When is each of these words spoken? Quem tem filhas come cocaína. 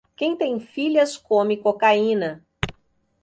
Quem 0.15 0.35
tem 0.35 0.59
filhas 0.59 1.15
come 1.15 1.57
cocaína. 1.57 2.43